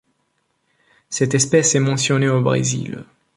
[1.11, 3.05] Cette espèce est mentionnée au Brésil.